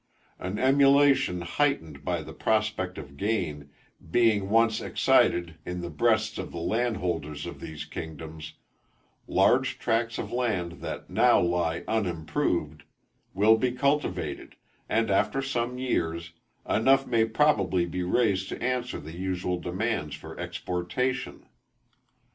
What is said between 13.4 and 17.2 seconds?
be cultivated, and, after some years, enough